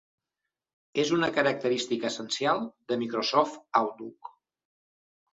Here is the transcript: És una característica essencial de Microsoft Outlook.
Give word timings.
És 1.01 1.09
una 1.17 1.27
característica 1.33 2.09
essencial 2.11 2.63
de 2.93 2.97
Microsoft 3.01 3.59
Outlook. 3.81 4.31